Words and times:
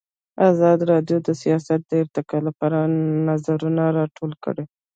ازادي 0.49 0.83
راډیو 0.93 1.17
د 1.27 1.29
سیاست 1.41 1.81
د 1.87 1.91
ارتقا 2.03 2.37
لپاره 2.47 2.77
نظرونه 3.27 3.83
راټول 3.97 4.31
کړي. 4.43 4.63